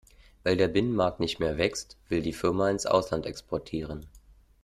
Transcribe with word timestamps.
Weil 0.43 0.57
der 0.57 0.67
Binnenmarkt 0.67 1.19
nicht 1.19 1.37
mehr 1.39 1.59
wächst, 1.59 1.95
will 2.09 2.23
die 2.23 2.33
Firma 2.33 2.71
ins 2.71 2.87
Ausland 2.87 3.27
exportieren. 3.27 4.07